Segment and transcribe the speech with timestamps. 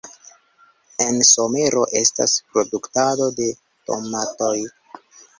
[1.07, 3.49] En somero estas produktado de
[3.91, 4.55] tomatoj.